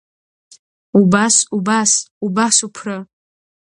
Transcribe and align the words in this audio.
Убас, 0.99 1.35
убас, 1.57 1.91
убас 2.25 2.57
уԥры! 2.67 2.97